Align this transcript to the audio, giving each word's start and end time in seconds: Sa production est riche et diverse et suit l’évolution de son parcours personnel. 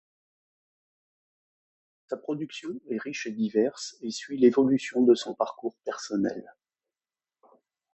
Sa 2.09 2.17
production 2.17 2.69
est 2.89 2.97
riche 2.97 3.27
et 3.27 3.31
diverse 3.31 3.97
et 4.01 4.09
suit 4.09 4.35
l’évolution 4.39 5.03
de 5.03 5.13
son 5.13 5.35
parcours 5.35 5.77
personnel. 5.85 6.55